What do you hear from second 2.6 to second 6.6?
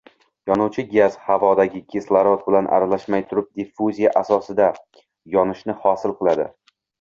aralashmay turib diffuziya asosida yonishni hosil qiladi.